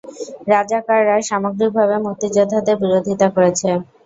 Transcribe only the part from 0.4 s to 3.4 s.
রাজাকাররা সামগ্রিকভাবে মুক্তিযোদ্ধাদের বিরোধিতা